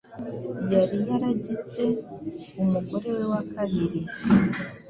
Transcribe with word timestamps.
yari 0.73 0.97
yaragize 1.09 1.85
umugore 2.61 3.07
we 3.15 3.23
wa 3.31 3.41
kabiri, 3.53 3.99